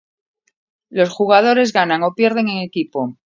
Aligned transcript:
Los 0.89 1.11
jugadores 1.11 1.73
ganan 1.73 2.01
o 2.01 2.15
pierden 2.15 2.47
en 2.49 2.57
equipo. 2.63 3.19